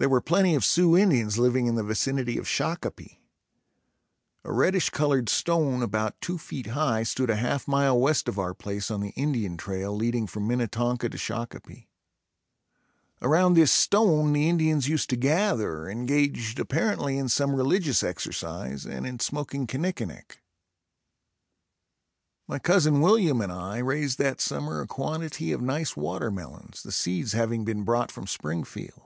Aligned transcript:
There 0.00 0.08
were 0.08 0.20
plenty 0.20 0.54
of 0.54 0.64
Sioux 0.64 0.96
Indians 0.96 1.38
living 1.38 1.66
in 1.66 1.74
the 1.74 1.82
vicinity 1.82 2.38
of 2.38 2.46
Shakopee. 2.46 3.18
A 4.44 4.52
reddish 4.52 4.90
colored 4.90 5.28
stone, 5.28 5.82
about 5.82 6.20
two 6.20 6.38
feet 6.38 6.68
high 6.68 7.02
stood 7.02 7.30
a 7.30 7.34
half 7.34 7.66
mile 7.66 7.98
west 7.98 8.28
of 8.28 8.38
our 8.38 8.54
place 8.54 8.92
on 8.92 9.00
the 9.00 9.08
Indian 9.16 9.56
trail 9.56 9.92
leading 9.96 10.28
from 10.28 10.46
Minnetonka 10.46 11.08
to 11.08 11.18
Shakopee. 11.18 11.88
Around 13.20 13.54
this 13.54 13.72
stone 13.72 14.32
the 14.32 14.48
Indians 14.48 14.88
used 14.88 15.10
to 15.10 15.16
gather, 15.16 15.88
engaged 15.88 16.60
apparently 16.60 17.18
in 17.18 17.28
some 17.28 17.56
religious 17.56 18.04
exercise 18.04 18.86
and 18.86 19.04
in 19.04 19.18
smoking 19.18 19.66
kinni 19.66 19.92
kinic. 19.92 20.36
My 22.46 22.60
cousin 22.60 23.00
William 23.00 23.40
and 23.40 23.50
I 23.50 23.78
raised 23.78 24.18
that 24.18 24.40
summer 24.40 24.80
a 24.80 24.86
quantity 24.86 25.50
of 25.50 25.60
nice 25.60 25.96
watermelons, 25.96 26.84
the 26.84 26.92
seeds 26.92 27.32
having 27.32 27.64
been 27.64 27.82
brought 27.82 28.12
from 28.12 28.28
Springfield. 28.28 29.02